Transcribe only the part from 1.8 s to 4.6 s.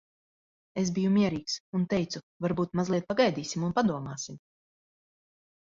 Un teicu, "Varbūt mazliet pagaidīsim un padomāsim?